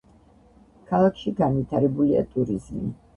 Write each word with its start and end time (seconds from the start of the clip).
ქალაქში 0.91 1.33
განვითარებულია 1.41 2.25
ტურიზმი. 2.33 2.83